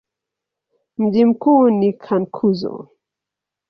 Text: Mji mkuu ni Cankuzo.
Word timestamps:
Mji 0.97 1.25
mkuu 1.25 1.69
ni 1.69 1.93
Cankuzo. 1.93 2.87